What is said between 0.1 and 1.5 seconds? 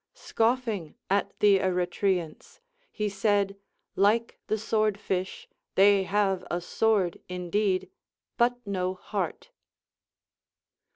Scoffing at